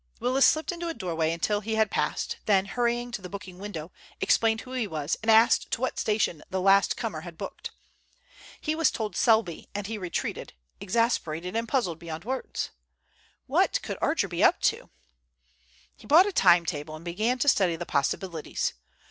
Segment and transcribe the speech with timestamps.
[0.19, 3.91] Willis slipped into a doorway until he had passed, then hurrying to the booking window,
[4.19, 7.69] explained who he was and asked to what station the last comer had booked.
[8.59, 12.71] He was told "Selby," and he retreated, exasperated and puzzled beyond words.
[13.45, 14.89] What could Archer be up to?
[15.95, 18.73] He bought a time table and began to study the possibilities.